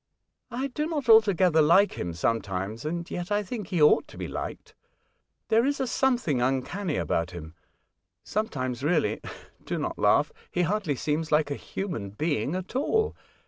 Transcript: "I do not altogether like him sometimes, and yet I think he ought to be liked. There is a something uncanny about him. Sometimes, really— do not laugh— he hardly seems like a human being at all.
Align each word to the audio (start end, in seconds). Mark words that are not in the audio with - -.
"I 0.49 0.65
do 0.65 0.87
not 0.87 1.07
altogether 1.09 1.61
like 1.61 1.93
him 1.93 2.15
sometimes, 2.15 2.85
and 2.85 3.11
yet 3.11 3.31
I 3.31 3.43
think 3.43 3.67
he 3.67 3.79
ought 3.79 4.07
to 4.07 4.17
be 4.17 4.27
liked. 4.27 4.73
There 5.49 5.63
is 5.63 5.79
a 5.79 5.85
something 5.85 6.41
uncanny 6.41 6.95
about 6.97 7.29
him. 7.29 7.53
Sometimes, 8.23 8.81
really— 8.83 9.21
do 9.67 9.77
not 9.77 9.99
laugh— 9.99 10.31
he 10.51 10.63
hardly 10.63 10.95
seems 10.95 11.31
like 11.31 11.51
a 11.51 11.55
human 11.55 12.09
being 12.09 12.55
at 12.55 12.75
all. 12.75 13.15